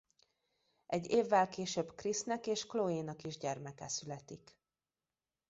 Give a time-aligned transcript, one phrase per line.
[0.85, 4.57] Egy évvel később Chrisnek és Cloénak is gyermeke születik.